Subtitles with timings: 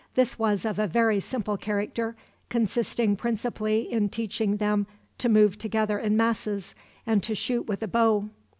[0.15, 2.15] This was of a very simple character,
[2.49, 4.87] consisting principally in teaching them
[5.19, 6.73] to move together in masses,
[7.05, 8.29] and to shoot with a bow.